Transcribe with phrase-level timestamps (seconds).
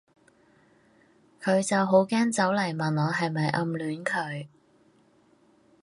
[1.43, 4.47] 佢就好驚走嚟問我係咪暗戀佢